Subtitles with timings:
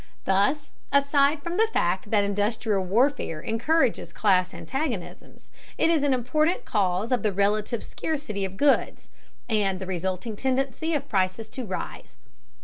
[0.25, 6.65] Thus aside from the fact that industrial warfare encourages class antagonisms, it is an important
[6.65, 9.09] cause of the relative scarcity of goods,
[9.47, 12.15] and the resulting tendency of prices to rise.